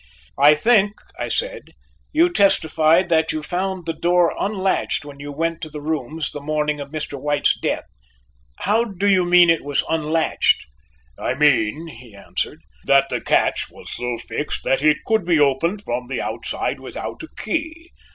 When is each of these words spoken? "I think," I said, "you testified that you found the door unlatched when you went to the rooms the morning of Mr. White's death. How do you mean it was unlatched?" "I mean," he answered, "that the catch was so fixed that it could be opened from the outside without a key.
"I 0.39 0.55
think," 0.55 0.93
I 1.19 1.27
said, 1.27 1.73
"you 2.11 2.27
testified 2.27 3.09
that 3.09 3.31
you 3.31 3.43
found 3.43 3.85
the 3.85 3.93
door 3.93 4.33
unlatched 4.39 5.05
when 5.05 5.19
you 5.19 5.31
went 5.31 5.61
to 5.61 5.69
the 5.69 5.79
rooms 5.79 6.31
the 6.31 6.41
morning 6.41 6.79
of 6.81 6.89
Mr. 6.89 7.21
White's 7.21 7.53
death. 7.59 7.85
How 8.61 8.83
do 8.83 9.07
you 9.07 9.25
mean 9.25 9.51
it 9.51 9.63
was 9.63 9.83
unlatched?" 9.87 10.65
"I 11.19 11.35
mean," 11.35 11.85
he 11.85 12.15
answered, 12.15 12.61
"that 12.85 13.09
the 13.09 13.21
catch 13.21 13.67
was 13.69 13.91
so 13.91 14.17
fixed 14.17 14.63
that 14.63 14.81
it 14.81 15.03
could 15.05 15.23
be 15.23 15.39
opened 15.39 15.83
from 15.83 16.07
the 16.07 16.19
outside 16.19 16.79
without 16.79 17.21
a 17.21 17.27
key. 17.37 17.91